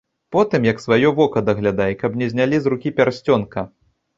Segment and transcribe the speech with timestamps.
[0.35, 3.69] Потым, як сваё вока даглядай, каб не знялі з рукі пярсцёнка!